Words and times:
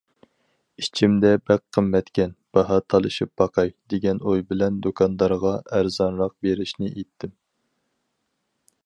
ئىچىمدە: 0.83 1.33
بەك 1.49 1.61
قىممەتكەن، 1.77 2.33
باھا 2.57 2.79
تالىشىپ 2.93 3.31
باقاي، 3.41 3.71
دېگەن 3.95 4.23
ئوي 4.31 4.43
بىلەن، 4.53 4.81
دۇكاندارغا 4.87 5.55
ئەرزانراق 5.77 6.35
بېرىشنى 6.47 6.91
ئېيتتىم. 6.95 7.37